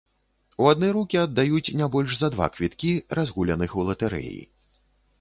[0.63, 4.43] У адны рукі аддаюць не больш за два квіткі, разгуляных у латарэі.